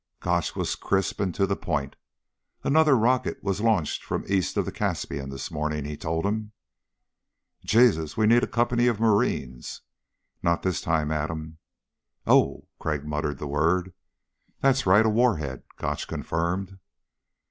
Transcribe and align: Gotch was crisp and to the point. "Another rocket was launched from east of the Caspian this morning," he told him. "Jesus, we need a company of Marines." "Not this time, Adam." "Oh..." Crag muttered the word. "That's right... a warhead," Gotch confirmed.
Gotch 0.19 0.55
was 0.55 0.73
crisp 0.75 1.19
and 1.19 1.31
to 1.35 1.45
the 1.45 1.55
point. 1.55 1.95
"Another 2.63 2.97
rocket 2.97 3.43
was 3.43 3.61
launched 3.61 4.03
from 4.03 4.25
east 4.27 4.57
of 4.57 4.65
the 4.65 4.71
Caspian 4.71 5.29
this 5.29 5.51
morning," 5.51 5.85
he 5.85 5.95
told 5.95 6.25
him. 6.25 6.53
"Jesus, 7.63 8.17
we 8.17 8.25
need 8.25 8.41
a 8.41 8.47
company 8.47 8.87
of 8.87 8.99
Marines." 8.99 9.81
"Not 10.41 10.63
this 10.63 10.81
time, 10.81 11.11
Adam." 11.11 11.59
"Oh..." 12.25 12.65
Crag 12.79 13.05
muttered 13.05 13.37
the 13.37 13.47
word. 13.47 13.93
"That's 14.59 14.87
right... 14.87 15.05
a 15.05 15.09
warhead," 15.09 15.61
Gotch 15.77 16.07
confirmed. 16.07 16.79